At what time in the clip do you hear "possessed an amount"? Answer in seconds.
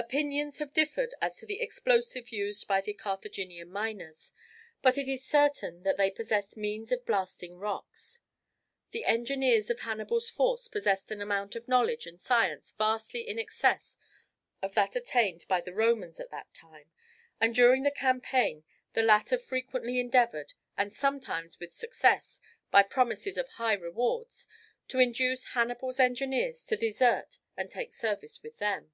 10.68-11.54